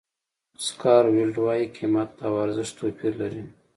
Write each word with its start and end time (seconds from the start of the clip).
اوسکار 0.57 1.03
ویلډ 1.13 1.35
وایي 1.43 1.65
قیمت 1.77 2.09
او 2.25 2.33
ارزښت 2.45 2.73
توپیر 2.79 3.13
لري. 3.21 3.43